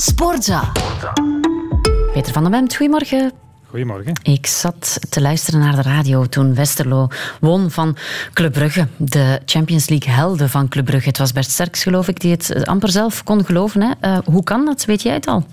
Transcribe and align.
Sportza. 0.00 0.72
Peter 2.12 2.32
van 2.32 2.42
den 2.42 2.50
Bemt, 2.52 2.76
goedemorgen. 2.76 3.32
Goedemorgen. 3.66 4.12
Ik 4.22 4.46
zat 4.46 4.98
te 5.10 5.20
luisteren 5.20 5.60
naar 5.60 5.76
de 5.76 5.82
radio 5.82 6.26
toen 6.26 6.54
Westerlo 6.54 7.08
won 7.40 7.70
van 7.70 7.96
Club 8.32 8.52
Brugge. 8.52 8.88
De 8.96 9.40
Champions 9.44 9.88
League 9.88 10.12
helden 10.12 10.48
van 10.48 10.68
Club 10.68 10.84
Brugge. 10.84 11.08
Het 11.08 11.18
was 11.18 11.32
Bert 11.32 11.50
Sterks, 11.50 11.82
geloof 11.82 12.08
ik, 12.08 12.20
die 12.20 12.30
het 12.30 12.66
amper 12.66 12.88
zelf 12.88 13.24
kon 13.24 13.44
geloven. 13.44 13.82
Hè? 13.82 14.10
Uh, 14.10 14.18
hoe 14.24 14.44
kan 14.44 14.64
dat? 14.64 14.84
Weet 14.84 15.02
jij 15.02 15.14
het 15.14 15.26
al? 15.26 15.44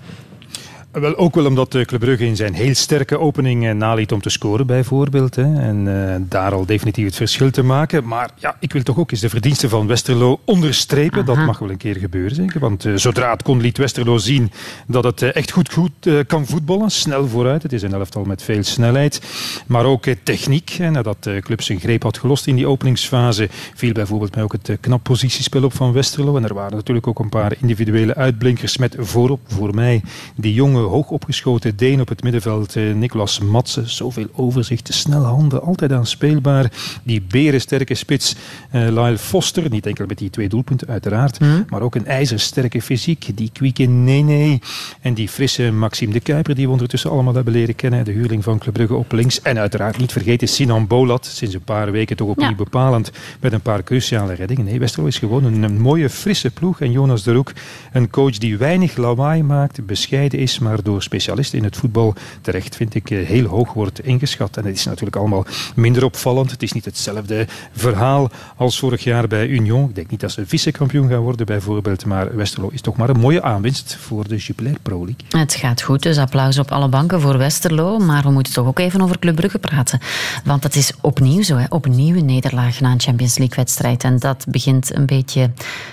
Wel, 0.92 1.16
ook 1.16 1.34
wel 1.34 1.46
omdat 1.46 1.68
Club 1.68 2.00
Brugge 2.00 2.26
in 2.26 2.36
zijn 2.36 2.54
heel 2.54 2.74
sterke 2.74 3.18
opening 3.18 3.66
eh, 3.66 3.74
naliet 3.74 4.12
om 4.12 4.20
te 4.20 4.30
scoren, 4.30 4.66
bijvoorbeeld. 4.66 5.34
Hè, 5.34 5.60
en 5.60 5.86
uh, 5.86 6.14
daar 6.18 6.52
al 6.52 6.66
definitief 6.66 7.04
het 7.04 7.16
verschil 7.16 7.50
te 7.50 7.62
maken. 7.62 8.06
Maar 8.06 8.30
ja, 8.36 8.56
ik 8.60 8.72
wil 8.72 8.82
toch 8.82 8.98
ook 8.98 9.10
eens 9.10 9.20
de 9.20 9.28
verdiensten 9.28 9.68
van 9.68 9.86
Westerlo 9.86 10.40
onderstrepen. 10.44 11.24
Dat 11.24 11.36
mag 11.36 11.58
wel 11.58 11.70
een 11.70 11.76
keer 11.76 11.96
gebeuren, 11.96 12.34
zeker. 12.34 12.60
Want 12.60 12.84
uh, 12.84 12.96
zodra 12.96 13.30
het 13.30 13.42
kon, 13.42 13.60
liet 13.60 13.78
Westerlo 13.78 14.18
zien 14.18 14.52
dat 14.86 15.04
het 15.04 15.22
echt 15.22 15.50
goed, 15.50 15.72
goed 15.72 15.92
kan 16.26 16.46
voetballen. 16.46 16.90
Snel 16.90 17.28
vooruit. 17.28 17.62
Het 17.62 17.72
is 17.72 17.82
een 17.82 17.92
elftal 17.92 18.24
met 18.24 18.42
veel 18.42 18.62
snelheid. 18.62 19.22
Maar 19.66 19.84
ook 19.84 20.04
techniek. 20.22 20.70
Hè, 20.70 20.90
nadat 20.90 21.24
de 21.24 21.40
club 21.40 21.62
zijn 21.62 21.80
greep 21.80 22.02
had 22.02 22.18
gelost 22.18 22.46
in 22.46 22.56
die 22.56 22.68
openingsfase, 22.68 23.48
viel 23.74 23.92
bijvoorbeeld 23.92 24.34
mij 24.34 24.44
ook 24.44 24.52
het 24.52 24.78
knap 24.80 25.02
positiespel 25.02 25.64
op 25.64 25.74
van 25.74 25.92
Westerlo. 25.92 26.36
En 26.36 26.44
er 26.44 26.54
waren 26.54 26.76
natuurlijk 26.76 27.06
ook 27.06 27.18
een 27.18 27.28
paar 27.28 27.52
individuele 27.60 28.14
uitblinkers 28.14 28.76
met 28.76 28.96
voorop, 28.98 29.40
voor 29.46 29.74
mij, 29.74 30.02
die 30.36 30.54
jonge 30.78 30.94
hoog 30.94 31.10
opgeschoten 31.10 31.76
Deen 31.76 32.00
op 32.00 32.08
het 32.08 32.22
middenveld, 32.22 32.76
eh, 32.76 32.94
Nicolas 32.94 33.38
Matsen. 33.38 33.90
Zoveel 33.90 34.26
overzicht, 34.32 34.94
snelle 34.94 35.26
handen, 35.26 35.62
altijd 35.62 35.92
aanspeelbaar. 35.92 36.70
Die 37.02 37.22
berensterke 37.22 37.94
spits, 37.94 38.34
uh, 38.72 38.88
Lyle 38.88 39.18
Foster. 39.18 39.70
Niet 39.70 39.86
enkel 39.86 40.06
met 40.06 40.18
die 40.18 40.30
twee 40.30 40.48
doelpunten, 40.48 40.88
uiteraard. 40.88 41.40
Mhm. 41.40 41.62
Maar 41.68 41.82
ook 41.82 41.94
een 41.94 42.06
ijzersterke 42.06 42.82
fysiek. 42.82 43.30
Die 43.34 43.50
kwieke 43.52 43.84
Nene. 43.84 44.60
En 45.00 45.14
die 45.14 45.28
frisse 45.28 45.70
Maxime 45.72 46.12
de 46.12 46.20
Kuiper, 46.20 46.54
die 46.54 46.66
we 46.66 46.72
ondertussen 46.72 47.10
allemaal 47.10 47.34
hebben 47.34 47.52
leren 47.52 47.74
kennen. 47.74 48.04
De 48.04 48.12
huurling 48.12 48.44
van 48.44 48.58
Club 48.58 48.74
Brugge 48.74 48.94
op 48.94 49.12
links. 49.12 49.42
En 49.42 49.58
uiteraard 49.58 49.98
niet 49.98 50.12
vergeten 50.12 50.48
Sinan 50.48 50.86
Bolat. 50.86 51.26
Sinds 51.26 51.54
een 51.54 51.60
paar 51.60 51.92
weken 51.92 52.16
toch 52.16 52.28
opnieuw 52.28 52.48
ja. 52.48 52.54
bepalend. 52.54 53.10
Met 53.40 53.52
een 53.52 53.60
paar 53.60 53.82
cruciale 53.82 54.34
reddingen. 54.34 54.64
Nee, 54.64 54.78
Westerlo 54.78 55.08
is 55.08 55.18
gewoon 55.18 55.44
een, 55.44 55.62
een 55.62 55.80
mooie, 55.80 56.10
frisse 56.10 56.50
ploeg. 56.50 56.80
En 56.80 56.92
Jonas 56.92 57.22
de 57.22 57.32
Roek, 57.32 57.52
een 57.92 58.10
coach 58.10 58.38
die 58.38 58.56
weinig 58.56 58.96
lawaai 58.96 59.42
maakt, 59.42 59.86
bescheiden 59.86 60.38
is, 60.38 60.58
maar 60.58 60.67
door 60.76 61.02
specialisten 61.02 61.58
in 61.58 61.64
het 61.64 61.76
voetbal 61.76 62.14
terecht, 62.40 62.76
vind 62.76 62.94
ik, 62.94 63.10
eh, 63.10 63.26
heel 63.26 63.46
hoog 63.46 63.72
wordt 63.72 64.04
ingeschat. 64.04 64.56
En 64.56 64.64
het 64.64 64.74
is 64.74 64.84
natuurlijk 64.84 65.16
allemaal 65.16 65.46
minder 65.74 66.04
opvallend. 66.04 66.50
Het 66.50 66.62
is 66.62 66.72
niet 66.72 66.84
hetzelfde 66.84 67.46
verhaal 67.72 68.30
als 68.56 68.78
vorig 68.78 69.04
jaar 69.04 69.28
bij 69.28 69.46
Union. 69.46 69.88
Ik 69.88 69.94
denk 69.94 70.10
niet 70.10 70.20
dat 70.20 70.32
ze 70.32 70.46
vice-kampioen 70.46 71.08
gaan 71.08 71.18
worden, 71.18 71.46
bijvoorbeeld. 71.46 72.04
Maar 72.04 72.36
Westerlo 72.36 72.68
is 72.68 72.80
toch 72.80 72.96
maar 72.96 73.08
een 73.08 73.20
mooie 73.20 73.42
aanwinst 73.42 73.96
voor 74.00 74.28
de 74.28 74.36
Jupiler 74.36 74.76
Pro 74.82 75.04
League. 75.04 75.40
Het 75.40 75.54
gaat 75.54 75.82
goed, 75.82 76.02
dus 76.02 76.18
applaus 76.18 76.58
op 76.58 76.70
alle 76.70 76.88
banken 76.88 77.20
voor 77.20 77.38
Westerlo. 77.38 77.98
Maar 77.98 78.22
we 78.22 78.30
moeten 78.30 78.52
toch 78.52 78.66
ook 78.66 78.78
even 78.78 79.00
over 79.00 79.18
Club 79.18 79.36
Brugge 79.36 79.58
praten. 79.58 80.00
Want 80.44 80.62
het 80.62 80.76
is 80.76 80.92
opnieuw 81.00 81.42
zo, 81.42 81.56
hè? 81.56 81.66
opnieuw 81.68 82.16
een 82.16 82.24
nederlaag 82.24 82.80
na 82.80 82.90
een 82.90 83.00
Champions 83.00 83.38
League-wedstrijd. 83.38 84.04
En 84.04 84.18
dat 84.18 84.44
begint 84.48 84.94
een 84.94 85.06
beetje 85.06 85.50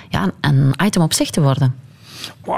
ja, 0.09 0.31
een 0.41 0.73
item 0.83 1.01
op 1.01 1.13
zich 1.13 1.29
te 1.29 1.41
worden. 1.41 1.84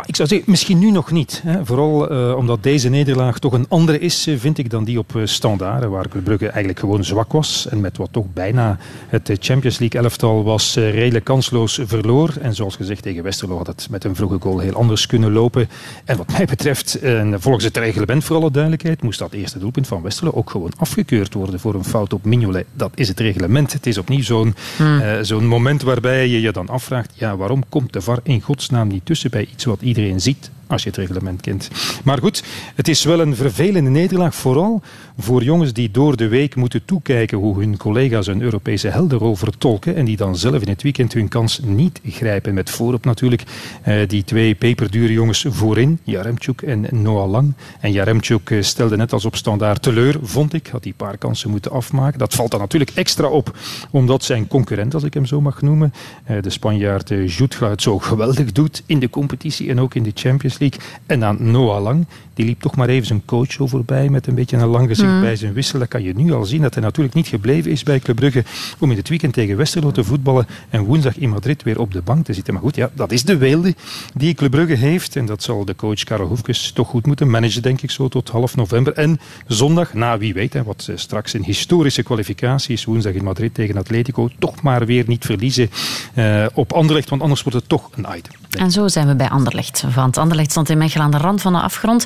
Ik 0.05 0.15
zou 0.15 0.27
zeggen, 0.27 0.51
misschien 0.51 0.79
nu 0.79 0.91
nog 0.91 1.11
niet. 1.11 1.41
Hè. 1.45 1.65
Vooral 1.65 2.11
uh, 2.11 2.35
omdat 2.35 2.63
deze 2.63 2.89
nederlaag 2.89 3.39
toch 3.39 3.53
een 3.53 3.65
andere 3.69 3.99
is, 3.99 4.27
eh, 4.27 4.37
vind 4.37 4.57
ik, 4.57 4.69
dan 4.69 4.83
die 4.83 4.99
op 4.99 5.13
uh, 5.15 5.25
Standaard, 5.25 5.85
waar 5.85 6.07
Brugge 6.23 6.45
eigenlijk 6.47 6.79
gewoon 6.79 7.03
zwak 7.03 7.31
was. 7.31 7.67
En 7.69 7.81
met 7.81 7.97
wat 7.97 8.09
toch 8.11 8.25
bijna 8.33 8.77
het 9.07 9.37
Champions 9.39 9.79
League 9.79 10.01
elftal 10.01 10.43
was, 10.43 10.77
uh, 10.77 10.91
redelijk 10.93 11.25
kansloos 11.25 11.79
verloor. 11.83 12.33
En 12.41 12.55
zoals 12.55 12.75
gezegd, 12.75 13.01
tegen 13.01 13.23
Westerlo 13.23 13.57
had 13.57 13.67
het 13.67 13.87
met 13.89 14.03
een 14.03 14.15
vroege 14.15 14.37
goal 14.39 14.59
heel 14.59 14.73
anders 14.73 15.05
kunnen 15.05 15.31
lopen. 15.31 15.69
En 16.05 16.17
wat 16.17 16.31
mij 16.31 16.45
betreft, 16.45 16.99
en 16.99 17.41
volgens 17.41 17.63
het 17.63 17.77
reglement 17.77 18.23
voor 18.23 18.35
alle 18.35 18.51
duidelijkheid, 18.51 19.01
moest 19.01 19.19
dat 19.19 19.33
eerste 19.33 19.59
doelpunt 19.59 19.87
van 19.87 20.01
Westerlo 20.01 20.31
ook 20.31 20.49
gewoon 20.49 20.71
afgekeurd 20.77 21.33
worden 21.33 21.59
voor 21.59 21.73
een 21.73 21.83
fout 21.83 22.13
op 22.13 22.25
Mignolet. 22.25 22.65
Dat 22.73 22.91
is 22.95 23.07
het 23.07 23.19
reglement. 23.19 23.73
Het 23.73 23.85
is 23.85 23.97
opnieuw 23.97 24.23
zo'n 24.23 24.55
hmm. 24.77 25.23
zo'n 25.23 25.47
moment 25.47 25.81
waarbij 25.81 26.27
je 26.27 26.41
je 26.41 26.51
dan 26.51 26.69
afvraagt, 26.69 27.11
ja, 27.15 27.37
waarom 27.37 27.63
komt 27.69 27.93
de 27.93 28.01
VAR 28.01 28.19
in 28.23 28.41
godsnaam 28.41 28.87
niet 28.87 29.05
tussen 29.05 29.29
bij 29.29 29.46
iets 29.51 29.65
wat 29.65 29.81
iedereen 29.81 30.21
ziet 30.21 30.51
als 30.67 30.83
je 30.83 30.89
het 30.89 30.97
reglement 30.97 31.41
kent. 31.41 31.69
Maar 32.03 32.17
goed, 32.17 32.43
het 32.75 32.87
is 32.87 33.03
wel 33.03 33.19
een 33.19 33.35
vervelende 33.35 33.89
nederlaag, 33.89 34.35
vooral 34.35 34.81
voor 35.17 35.43
jongens 35.43 35.73
die 35.73 35.91
door 35.91 36.17
de 36.17 36.27
week 36.27 36.55
moeten 36.55 36.85
toekijken 36.85 37.37
hoe 37.37 37.59
hun 37.59 37.77
collega's 37.77 38.27
een 38.27 38.41
Europese 38.41 38.87
heldenrol 38.87 39.35
vertolken 39.35 39.95
en 39.95 40.05
die 40.05 40.17
dan 40.17 40.35
zelf 40.35 40.61
in 40.61 40.69
het 40.69 40.81
weekend 40.81 41.13
hun 41.13 41.27
kans 41.27 41.59
niet 41.63 41.99
grijpen. 42.05 42.53
Met 42.53 42.69
voorop 42.69 43.05
natuurlijk 43.05 43.43
eh, 43.81 44.07
die 44.07 44.23
twee 44.23 44.55
peperdure 44.55 45.13
jongens 45.13 45.45
voorin, 45.49 45.99
Jaremchuk 46.03 46.61
en 46.61 46.87
Noah 46.91 47.29
Lang. 47.29 47.53
En 47.79 47.91
Jaremchuk 47.91 48.49
eh, 48.49 48.61
stelde 48.61 48.97
net 48.97 49.13
als 49.13 49.25
op 49.25 49.35
standaard 49.35 49.81
teleur, 49.81 50.19
vond 50.21 50.53
ik, 50.53 50.67
had 50.67 50.83
die 50.83 50.93
paar 50.97 51.17
kansen 51.17 51.49
moeten 51.49 51.71
afmaken. 51.71 52.19
Dat 52.19 52.33
valt 52.33 52.51
dan 52.51 52.59
natuurlijk 52.59 52.91
extra 52.93 53.27
op, 53.27 53.57
omdat 53.91 54.23
zijn 54.23 54.47
concurrent, 54.47 54.93
als 54.93 55.03
ik 55.03 55.13
hem 55.13 55.25
zo 55.25 55.41
mag 55.41 55.61
noemen, 55.61 55.93
eh, 56.23 56.41
de 56.41 56.49
Spanjaard 56.49 57.11
uh, 57.11 57.37
het 57.59 57.81
zo 57.81 57.99
geweldig 57.99 58.51
doet 58.51 58.83
in 58.85 58.99
de 58.99 59.09
competitie 59.09 59.69
en 59.69 59.79
ook 59.79 59.95
in 59.95 60.03
de 60.03 60.11
Champions 60.13 60.56
en 61.05 61.19
dan 61.19 61.37
Noah 61.39 61.81
Lang, 61.81 62.05
die 62.33 62.45
liep 62.45 62.61
toch 62.61 62.75
maar 62.75 62.89
even 62.89 63.07
zijn 63.07 63.25
coach 63.25 63.53
voorbij 63.57 64.09
met 64.09 64.27
een 64.27 64.35
beetje 64.35 64.57
een 64.57 64.67
lang 64.67 64.87
gezicht 64.87 65.11
mm. 65.11 65.21
bij 65.21 65.35
zijn 65.35 65.53
wissel. 65.53 65.79
Dat 65.79 65.87
kan 65.87 66.03
je 66.03 66.13
nu 66.15 66.33
al 66.33 66.45
zien 66.45 66.61
dat 66.61 66.73
hij 66.73 66.83
natuurlijk 66.83 67.15
niet 67.15 67.27
gebleven 67.27 67.71
is 67.71 67.83
bij 67.83 67.99
Club 67.99 68.15
Brugge 68.15 68.43
om 68.79 68.91
in 68.91 68.97
het 68.97 69.09
weekend 69.09 69.33
tegen 69.33 69.57
Westerlo 69.57 69.91
te 69.91 70.03
voetballen 70.03 70.47
en 70.69 70.83
woensdag 70.83 71.17
in 71.17 71.29
Madrid 71.29 71.63
weer 71.63 71.79
op 71.79 71.91
de 71.93 72.01
bank 72.01 72.25
te 72.25 72.33
zitten. 72.33 72.53
Maar 72.53 72.63
goed, 72.63 72.75
ja, 72.75 72.89
dat 72.93 73.11
is 73.11 73.23
de 73.23 73.37
weelde 73.37 73.75
die 74.13 74.33
Club 74.33 74.51
Brugge 74.51 74.73
heeft 74.75 75.15
en 75.15 75.25
dat 75.25 75.43
zal 75.43 75.65
de 75.65 75.75
coach 75.75 76.03
Karel 76.03 76.27
Hoefkes 76.27 76.71
toch 76.71 76.87
goed 76.87 77.05
moeten 77.05 77.29
managen, 77.29 77.61
denk 77.61 77.81
ik, 77.81 77.91
zo 77.91 78.07
tot 78.07 78.29
half 78.29 78.55
november. 78.55 78.93
En 78.93 79.19
zondag, 79.47 79.93
na 79.93 80.17
wie 80.17 80.33
weet, 80.33 80.53
hè, 80.53 80.63
wat 80.63 80.87
eh, 80.89 80.97
straks 80.97 81.33
een 81.33 81.43
historische 81.43 82.03
kwalificatie 82.03 82.73
is, 82.73 82.85
woensdag 82.85 83.13
in 83.13 83.23
Madrid 83.23 83.53
tegen 83.53 83.77
Atletico, 83.77 84.29
toch 84.39 84.61
maar 84.61 84.85
weer 84.85 85.03
niet 85.07 85.25
verliezen 85.25 85.69
uh, 86.15 86.45
op 86.53 86.73
Anderlecht, 86.73 87.09
want 87.09 87.21
anders 87.21 87.43
wordt 87.43 87.57
het 87.57 87.69
toch 87.69 87.89
een 87.95 88.05
item. 88.17 88.31
En 88.49 88.71
zo 88.71 88.87
zijn 88.87 89.07
we 89.07 89.15
bij 89.15 89.29
Anderlecht. 89.29 89.83
Want 89.95 90.17
Anderlecht 90.17 90.46
stond 90.51 90.69
in 90.69 90.77
Mechelen 90.77 91.05
aan 91.05 91.11
de 91.11 91.17
rand 91.17 91.41
van 91.41 91.53
de 91.53 91.59
afgrond. 91.59 92.05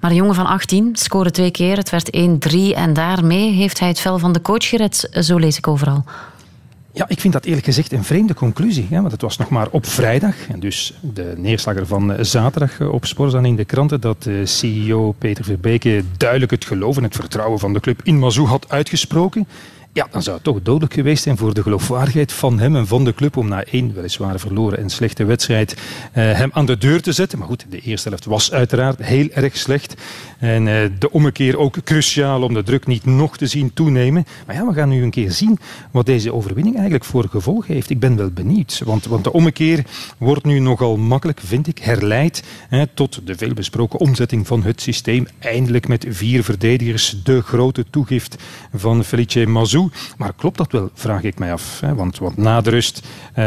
Maar 0.00 0.10
een 0.10 0.16
jongen 0.16 0.34
van 0.34 0.46
18 0.46 0.90
scoorde 0.92 1.30
twee 1.30 1.50
keer. 1.50 1.76
Het 1.76 1.90
werd 1.90 2.16
1-3 2.16 2.58
en 2.74 2.92
daarmee 2.92 3.52
heeft 3.52 3.78
hij 3.78 3.88
het 3.88 4.00
vel 4.00 4.18
van 4.18 4.32
de 4.32 4.40
coach 4.40 4.68
gered. 4.68 5.08
Zo 5.12 5.38
lees 5.38 5.58
ik 5.58 5.68
overal. 5.68 6.04
Ja, 6.94 7.04
ik 7.08 7.20
vind 7.20 7.32
dat 7.32 7.44
eerlijk 7.44 7.64
gezegd 7.64 7.92
een 7.92 8.04
vreemde 8.04 8.34
conclusie. 8.34 8.86
Hè? 8.90 9.00
Want 9.00 9.12
het 9.12 9.20
was 9.22 9.36
nog 9.36 9.48
maar 9.48 9.68
op 9.70 9.86
vrijdag, 9.86 10.34
en 10.48 10.60
dus 10.60 10.94
de 11.00 11.34
neerslager 11.36 11.86
van 11.86 12.16
zaterdag 12.20 12.80
op 12.80 13.04
Sporza 13.04 13.42
in 13.42 13.56
de 13.56 13.64
kranten, 13.64 14.00
dat 14.00 14.22
de 14.22 14.46
CEO 14.46 15.14
Peter 15.18 15.44
Verbeke 15.44 16.04
duidelijk 16.16 16.50
het 16.50 16.64
geloof 16.64 16.96
en 16.96 17.02
het 17.02 17.14
vertrouwen 17.14 17.58
van 17.58 17.72
de 17.72 17.80
club 17.80 18.00
in 18.02 18.18
Mazou 18.18 18.46
had 18.46 18.68
uitgesproken. 18.68 19.46
Ja, 19.94 20.08
dan 20.10 20.22
zou 20.22 20.34
het 20.34 20.44
toch 20.44 20.62
dodelijk 20.62 20.94
geweest 20.94 21.22
zijn 21.22 21.36
voor 21.36 21.54
de 21.54 21.62
geloofwaardigheid 21.62 22.32
van 22.32 22.58
hem 22.58 22.76
en 22.76 22.86
van 22.86 23.04
de 23.04 23.14
club 23.14 23.36
om 23.36 23.48
na 23.48 23.64
één 23.64 23.94
weliswaar 23.94 24.38
verloren 24.38 24.78
en 24.78 24.90
slechte 24.90 25.24
wedstrijd 25.24 25.72
uh, 25.72 25.78
hem 26.12 26.50
aan 26.52 26.66
de 26.66 26.78
deur 26.78 27.02
te 27.02 27.12
zetten. 27.12 27.38
Maar 27.38 27.48
goed, 27.48 27.66
de 27.68 27.80
eerste 27.80 28.08
helft 28.08 28.24
was 28.24 28.52
uiteraard 28.52 29.02
heel 29.02 29.28
erg 29.28 29.56
slecht. 29.56 29.94
En 30.38 30.66
uh, 30.66 30.82
de 30.98 31.10
ommekeer 31.10 31.58
ook 31.58 31.82
cruciaal 31.84 32.42
om 32.42 32.54
de 32.54 32.62
druk 32.62 32.86
niet 32.86 33.04
nog 33.04 33.36
te 33.36 33.46
zien 33.46 33.72
toenemen. 33.74 34.26
Maar 34.46 34.56
ja, 34.56 34.66
we 34.66 34.72
gaan 34.72 34.88
nu 34.88 35.02
een 35.02 35.10
keer 35.10 35.32
zien 35.32 35.58
wat 35.90 36.06
deze 36.06 36.32
overwinning 36.32 36.74
eigenlijk 36.74 37.04
voor 37.04 37.28
gevolg 37.28 37.66
heeft. 37.66 37.90
Ik 37.90 38.00
ben 38.00 38.16
wel 38.16 38.30
benieuwd, 38.30 38.82
want, 38.84 39.04
want 39.04 39.24
de 39.24 39.32
ommekeer 39.32 39.84
wordt 40.18 40.44
nu 40.44 40.58
nogal 40.58 40.96
makkelijk, 40.96 41.40
vind 41.44 41.66
ik, 41.66 41.78
herleid 41.78 42.42
tot 42.94 43.20
de 43.24 43.36
veelbesproken 43.36 43.98
omzetting 43.98 44.46
van 44.46 44.62
het 44.62 44.80
systeem. 44.80 45.26
Eindelijk 45.38 45.88
met 45.88 46.06
vier 46.08 46.44
verdedigers 46.44 47.16
de 47.24 47.42
grote 47.42 47.84
toegift 47.90 48.36
van 48.74 49.04
Felice 49.04 49.46
Mazou. 49.46 49.81
Maar 50.16 50.32
klopt 50.36 50.56
dat 50.56 50.72
wel, 50.72 50.90
vraag 50.94 51.22
ik 51.22 51.38
mij 51.38 51.52
af. 51.52 51.80
Hè? 51.80 51.94
Want, 51.94 52.18
want 52.18 52.36
na 52.36 52.60
de 52.60 52.70
rust 52.70 53.06
uh, 53.38 53.44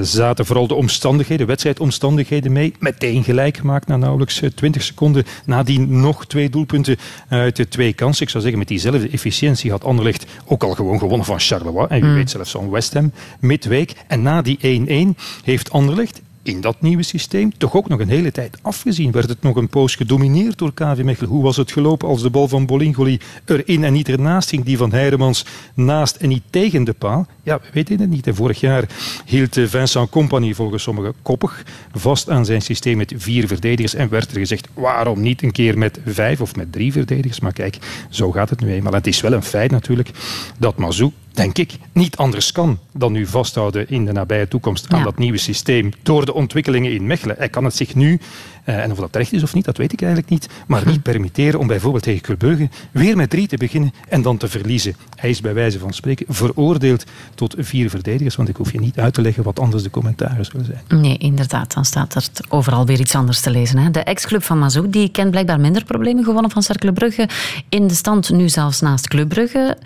zaten 0.00 0.46
vooral 0.46 0.66
de 0.66 0.74
omstandigheden, 0.74 1.46
wedstrijdomstandigheden 1.46 2.52
mee. 2.52 2.74
Meteen 2.78 3.24
gelijk 3.24 3.56
gemaakt 3.56 3.86
na 3.86 3.96
nauwelijks 3.96 4.42
20 4.54 4.74
eh, 4.74 4.88
seconden. 4.88 5.24
Nadien 5.44 6.00
nog 6.00 6.26
twee 6.26 6.50
doelpunten 6.50 6.96
uit 7.28 7.56
de 7.56 7.68
twee 7.68 7.92
kansen. 7.92 8.22
Ik 8.22 8.30
zou 8.30 8.42
zeggen, 8.42 8.58
met 8.58 8.68
diezelfde 8.68 9.08
efficiëntie 9.08 9.70
had 9.70 9.84
Anderlecht 9.84 10.26
ook 10.44 10.62
al 10.62 10.74
gewoon 10.74 10.98
gewonnen 10.98 11.26
van 11.26 11.40
Charleroi. 11.40 11.86
En 11.88 12.00
wie 12.00 12.10
mm. 12.10 12.14
weet 12.14 12.30
zelfs 12.30 12.50
van 12.50 12.70
West 12.70 12.94
Ham 12.94 13.12
midweek. 13.40 13.94
En 14.06 14.22
na 14.22 14.42
die 14.42 15.14
1-1 15.16 15.20
heeft 15.44 15.70
Anderlecht 15.70 16.20
in 16.42 16.60
dat 16.60 16.80
nieuwe 16.80 17.02
systeem 17.02 17.58
toch 17.58 17.74
ook 17.74 17.88
nog 17.88 18.00
een 18.00 18.08
hele 18.08 18.32
tijd 18.32 18.58
afgezien. 18.62 19.10
Werd 19.10 19.28
het 19.28 19.42
nog 19.42 19.56
een 19.56 19.68
poos 19.68 19.94
gedomineerd 19.94 20.58
door 20.58 20.74
KV 20.74 21.00
Mechelen. 21.02 21.30
Hoe 21.30 21.42
was 21.42 21.56
het 21.56 21.72
gelopen 21.72 22.08
als 22.08 22.22
de 22.22 22.30
bal 22.30 22.48
van 22.48 22.66
Bolingoli 22.66 23.20
erin 23.44 23.84
en 23.84 23.92
niet 23.92 24.08
ernaast 24.08 24.48
ging? 24.48 24.64
Die 24.64 24.76
van 24.76 24.92
Heidemans 24.92 25.44
naast 25.74 26.16
en 26.16 26.28
niet 26.28 26.42
tegen 26.50 26.84
de 26.84 26.92
paal? 26.92 27.26
Ja, 27.42 27.58
we 27.58 27.68
weten 27.72 28.00
het 28.00 28.10
niet. 28.10 28.28
Vorig 28.30 28.60
jaar 28.60 28.84
hield 29.24 29.58
Vincent 29.64 30.10
Company 30.10 30.54
volgens 30.54 30.82
sommigen 30.82 31.14
koppig 31.22 31.64
vast 31.92 32.30
aan 32.30 32.44
zijn 32.44 32.62
systeem 32.62 32.96
met 32.96 33.12
vier 33.16 33.46
verdedigers. 33.46 33.94
En 33.94 34.08
werd 34.08 34.30
er 34.30 34.38
gezegd, 34.38 34.68
waarom 34.74 35.20
niet 35.20 35.42
een 35.42 35.52
keer 35.52 35.78
met 35.78 36.00
vijf 36.06 36.40
of 36.40 36.56
met 36.56 36.72
drie 36.72 36.92
verdedigers? 36.92 37.40
Maar 37.40 37.52
kijk, 37.52 37.78
zo 38.10 38.30
gaat 38.30 38.50
het 38.50 38.60
nu 38.60 38.72
eenmaal. 38.72 38.92
En 38.92 38.98
het 38.98 39.06
is 39.06 39.20
wel 39.20 39.32
een 39.32 39.42
feit 39.42 39.70
natuurlijk 39.70 40.10
dat 40.58 40.76
Mazou 40.76 41.12
denk 41.32 41.58
ik, 41.58 41.72
niet 41.92 42.16
anders 42.16 42.52
kan 42.52 42.78
dan 42.92 43.12
nu 43.12 43.26
vasthouden 43.26 43.88
in 43.88 44.04
de 44.04 44.12
nabije 44.12 44.48
toekomst 44.48 44.92
aan 44.92 45.02
dat 45.02 45.18
nieuwe 45.18 45.38
systeem 45.38 45.92
door 46.02 46.24
de 46.24 46.34
ontwikkelingen 46.34 46.92
in 46.92 47.06
Mechelen. 47.06 47.36
Hij 47.38 47.48
kan 47.48 47.64
het 47.64 47.76
zich 47.76 47.94
nu, 47.94 48.20
eh, 48.64 48.82
en 48.82 48.90
of 48.90 48.98
dat 48.98 49.12
terecht 49.12 49.32
is 49.32 49.42
of 49.42 49.54
niet, 49.54 49.64
dat 49.64 49.76
weet 49.76 49.92
ik 49.92 50.02
eigenlijk 50.02 50.30
niet, 50.30 50.48
maar 50.66 50.86
niet 50.86 51.02
permitteren 51.02 51.60
om 51.60 51.66
bijvoorbeeld 51.66 52.02
tegen 52.02 52.20
Club 52.20 52.38
Brugge 52.38 52.68
weer 52.90 53.16
met 53.16 53.30
drie 53.30 53.46
te 53.46 53.56
beginnen 53.56 53.92
en 54.08 54.22
dan 54.22 54.36
te 54.36 54.48
verliezen. 54.48 54.96
Hij 55.14 55.30
is 55.30 55.40
bij 55.40 55.54
wijze 55.54 55.78
van 55.78 55.92
spreken 55.92 56.26
veroordeeld 56.28 57.04
tot 57.34 57.54
vier 57.58 57.90
verdedigers, 57.90 58.36
want 58.36 58.48
ik 58.48 58.56
hoef 58.56 58.72
je 58.72 58.80
niet 58.80 58.98
uit 58.98 59.14
te 59.14 59.22
leggen 59.22 59.42
wat 59.42 59.60
anders 59.60 59.82
de 59.82 59.90
commentaren 59.90 60.44
zullen 60.44 60.66
zijn. 60.66 61.00
Nee, 61.00 61.16
inderdaad. 61.16 61.74
Dan 61.74 61.84
staat 61.84 62.14
er 62.14 62.44
overal 62.48 62.86
weer 62.86 63.00
iets 63.00 63.14
anders 63.14 63.40
te 63.40 63.50
lezen. 63.50 63.78
Hè. 63.78 63.90
De 63.90 64.00
ex-club 64.00 64.42
van 64.42 64.58
Mazou 64.58 64.90
die 64.90 65.08
kent 65.08 65.30
blijkbaar 65.30 65.60
minder 65.60 65.84
problemen 65.84 66.24
gewonnen 66.24 66.50
van 66.50 66.62
Cercle 66.62 66.92
Brugge. 66.92 67.28
In 67.68 67.86
de 67.86 67.94
stand 67.94 68.30
nu 68.30 68.48
zelfs 68.48 68.80
naast 68.80 69.08
Club 69.08 69.28
Brugge. 69.28 69.76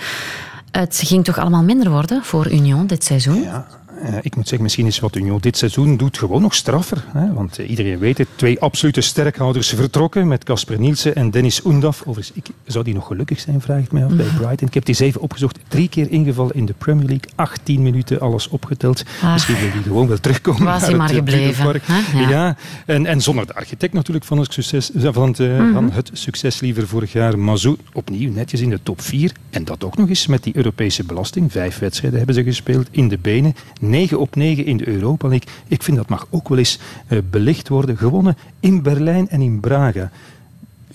Het 0.78 1.02
ging 1.04 1.24
toch 1.24 1.38
allemaal 1.38 1.62
minder 1.62 1.90
worden 1.90 2.24
voor 2.24 2.52
Union 2.52 2.86
dit 2.86 3.04
seizoen? 3.04 3.46
Ik 4.22 4.36
moet 4.36 4.44
zeggen, 4.44 4.62
misschien 4.62 4.86
is 4.86 4.98
wat 4.98 5.16
Union 5.16 5.38
dit 5.40 5.56
seizoen 5.56 5.96
doet 5.96 6.18
gewoon 6.18 6.42
nog 6.42 6.54
straffer. 6.54 7.04
Hè? 7.12 7.32
Want 7.32 7.58
uh, 7.58 7.70
iedereen 7.70 7.98
weet 7.98 8.18
het, 8.18 8.28
twee 8.34 8.60
absolute 8.60 9.00
sterkhouders 9.00 9.68
vertrokken 9.68 10.28
met 10.28 10.44
Casper 10.44 10.78
Nielsen 10.78 11.14
en 11.14 11.30
Dennis 11.30 11.64
Oendaf. 11.64 12.02
Overigens, 12.06 12.36
ik, 12.36 12.46
zou 12.66 12.84
die 12.84 12.94
nog 12.94 13.06
gelukkig 13.06 13.40
zijn, 13.40 13.60
vraag 13.60 13.80
ik 13.80 13.92
mij 13.92 14.04
af, 14.04 14.12
bij 14.14 14.26
Brighton. 14.26 14.68
Ik 14.68 14.74
heb 14.74 14.84
die 14.84 14.94
zeven 14.94 15.20
opgezocht, 15.20 15.58
drie 15.68 15.88
keer 15.88 16.10
ingevallen 16.10 16.54
in 16.54 16.66
de 16.66 16.74
Premier 16.78 17.06
League, 17.06 17.30
18 17.34 17.82
minuten 17.82 18.20
alles 18.20 18.48
opgeteld. 18.48 19.04
Ah. 19.22 19.32
Misschien 19.32 19.54
wil 19.54 19.72
die 19.72 19.82
gewoon 19.82 20.08
wel 20.08 20.20
terugkomen 20.20 20.64
Was 20.64 20.82
hij 20.82 20.94
maar 20.94 21.08
het, 21.08 21.16
gebleven. 21.16 21.80
Ja, 22.14 22.28
ja 22.28 22.56
en, 22.86 23.06
en, 23.06 23.20
zonder 23.20 23.46
de 23.46 23.54
architect 23.54 23.92
natuurlijk 23.92 24.24
van 24.24 24.38
het 24.38 24.52
succes, 24.52 24.90
van 24.94 25.28
het, 25.28 25.38
mm 25.38 25.46
-hmm. 25.46 25.72
van 25.72 25.90
het 25.92 26.10
succes 26.12 26.60
liever 26.60 26.88
vorig 26.88 27.12
jaar. 27.12 27.38
Mazou 27.38 27.76
opnieuw 27.92 28.32
netjes 28.32 28.60
in 28.60 28.70
de 28.70 28.80
top 28.82 29.00
4. 29.00 29.32
En 29.50 29.64
dat 29.64 29.84
ook 29.84 29.96
nog 29.96 30.08
eens 30.08 30.26
met 30.26 30.42
die 30.42 30.56
Europese 30.56 31.04
belasting. 31.04 31.52
Vijf 31.52 31.78
wedstrijden 31.78 32.18
hebben 32.18 32.36
ze 32.36 32.42
gespeeld 32.42 32.88
in 32.90 33.08
de 33.08 33.18
benen. 33.18 33.54
9 33.94 34.18
op 34.18 34.36
9 34.36 34.64
in 34.64 34.76
de 34.76 34.88
Europa 34.88 35.28
League. 35.28 35.48
Ik 35.68 35.82
vind 35.82 35.96
dat 35.96 36.08
mag 36.08 36.26
ook 36.30 36.48
wel 36.48 36.58
eens 36.58 36.78
uh, 37.08 37.18
belicht 37.30 37.68
worden. 37.68 37.96
Gewonnen 37.96 38.36
in 38.60 38.82
Berlijn 38.82 39.28
en 39.28 39.40
in 39.40 39.60
Braga. 39.60 40.10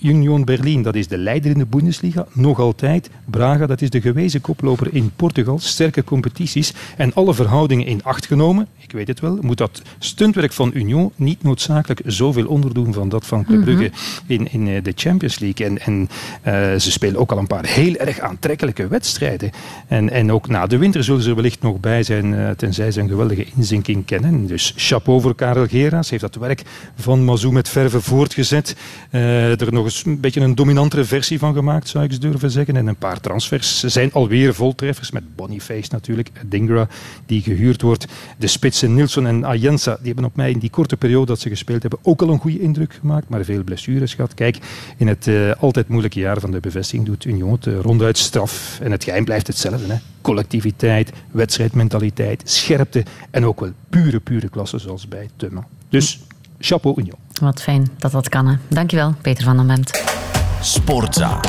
Union 0.02 0.44
Berlin, 0.44 0.82
dat 0.82 0.94
is 0.94 1.08
de 1.08 1.18
leider 1.18 1.50
in 1.50 1.58
de 1.58 1.66
Bundesliga, 1.66 2.26
nog 2.32 2.58
altijd. 2.58 3.10
Braga, 3.24 3.66
dat 3.66 3.82
is 3.82 3.90
de 3.90 4.00
gewezen 4.00 4.40
koploper 4.40 4.94
in 4.94 5.12
Portugal. 5.16 5.58
Sterke 5.58 6.04
competities 6.04 6.72
en 6.96 7.14
alle 7.14 7.34
verhoudingen 7.34 7.86
in 7.86 8.04
acht 8.04 8.26
genomen. 8.26 8.66
Ik 8.78 8.92
weet 8.92 9.08
het 9.08 9.20
wel, 9.20 9.38
moet 9.40 9.58
dat 9.58 9.82
stuntwerk 9.98 10.52
van 10.52 10.70
Union 10.74 11.12
niet 11.16 11.42
noodzakelijk 11.42 12.00
zoveel 12.04 12.46
onderdoen 12.46 12.92
van 12.92 13.08
dat 13.08 13.26
van 13.26 13.44
Club 13.44 13.64
Brugge 13.64 13.90
in, 14.26 14.52
in 14.52 14.82
de 14.82 14.92
Champions 14.94 15.38
League. 15.38 15.66
En, 15.66 15.78
en 15.78 16.08
uh, 16.46 16.78
ze 16.78 16.90
spelen 16.90 17.20
ook 17.20 17.32
al 17.32 17.38
een 17.38 17.46
paar 17.46 17.66
heel 17.66 17.94
erg 17.94 18.18
aantrekkelijke 18.18 18.88
wedstrijden. 18.88 19.50
En, 19.88 20.10
en 20.10 20.32
ook 20.32 20.48
na 20.48 20.66
de 20.66 20.78
winter 20.78 21.04
zullen 21.04 21.22
ze 21.22 21.28
er 21.28 21.34
wellicht 21.34 21.62
nog 21.62 21.80
bij 21.80 22.02
zijn, 22.02 22.32
uh, 22.32 22.50
tenzij 22.50 22.90
ze 22.90 23.00
een 23.00 23.08
geweldige 23.08 23.46
inzinking 23.56 24.04
kennen. 24.04 24.46
Dus 24.46 24.72
chapeau 24.76 25.20
voor 25.20 25.34
Karel 25.34 25.66
Geraas. 25.66 26.10
heeft 26.10 26.22
dat 26.22 26.34
werk 26.34 26.62
van 26.94 27.24
Mazou 27.24 27.52
met 27.52 27.68
verve 27.68 28.00
voortgezet. 28.00 28.76
Uh, 29.10 29.60
er 29.60 29.72
nog 29.72 29.89
een 30.04 30.20
beetje 30.20 30.40
een 30.40 30.54
dominantere 30.54 31.04
versie 31.04 31.38
van 31.38 31.54
gemaakt, 31.54 31.88
zou 31.88 32.04
ik 32.04 32.20
durven 32.20 32.50
zeggen. 32.50 32.76
En 32.76 32.86
een 32.86 32.96
paar 32.96 33.20
transfers 33.20 33.82
zijn 33.82 34.12
alweer 34.12 34.54
voltreffers, 34.54 35.10
met 35.10 35.36
Boniface 35.36 35.88
natuurlijk, 35.90 36.30
Dingra, 36.46 36.88
die 37.26 37.42
gehuurd 37.42 37.82
wordt. 37.82 38.06
De 38.38 38.46
spitsen 38.46 38.94
Nilsson 38.94 39.26
en 39.26 39.44
Ayensa, 39.44 39.96
die 39.96 40.06
hebben 40.06 40.24
op 40.24 40.36
mij 40.36 40.50
in 40.50 40.58
die 40.58 40.70
korte 40.70 40.96
periode 40.96 41.26
dat 41.26 41.40
ze 41.40 41.48
gespeeld 41.48 41.82
hebben 41.82 42.00
ook 42.02 42.22
al 42.22 42.28
een 42.28 42.38
goede 42.38 42.60
indruk 42.60 42.92
gemaakt, 43.00 43.28
maar 43.28 43.44
veel 43.44 43.62
blessures 43.62 44.14
gehad. 44.14 44.34
Kijk, 44.34 44.58
in 44.96 45.08
het 45.08 45.26
uh, 45.26 45.52
altijd 45.58 45.88
moeilijke 45.88 46.20
jaar 46.20 46.40
van 46.40 46.50
de 46.50 46.60
bevestiging 46.60 47.06
doet 47.06 47.24
Union 47.24 47.52
het 47.52 47.66
uh, 47.66 47.78
ronduit 47.80 48.18
straf. 48.18 48.78
En 48.82 48.90
het 48.90 49.04
geheim 49.04 49.24
blijft 49.24 49.46
hetzelfde. 49.46 49.92
Hè? 49.92 49.98
Collectiviteit, 50.20 51.12
wedstrijdmentaliteit, 51.30 52.42
scherpte 52.44 53.04
en 53.30 53.46
ook 53.46 53.60
wel 53.60 53.72
pure, 53.88 54.20
pure 54.20 54.48
klasse 54.48 54.78
zoals 54.78 55.08
bij 55.08 55.28
Tumma. 55.36 55.66
Dus 55.88 56.20
chapeau 56.60 56.94
Union. 56.98 57.18
Wat 57.40 57.62
fijn 57.62 57.88
dat 57.98 58.12
dat 58.12 58.28
kan. 58.28 58.46
Hè. 58.46 58.54
Dankjewel, 58.68 59.14
Peter 59.22 59.44
van 59.44 59.56
den 59.56 59.66
Bent. 59.66 59.90
Sportza. 60.60 61.40